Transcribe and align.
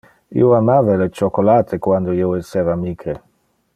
Io 0.43 0.47
amava 0.59 0.95
le 1.01 1.07
chocolate 1.19 1.77
quando 1.89 2.17
io 2.23 2.33
esseva 2.41 2.79
micre. 2.87 3.15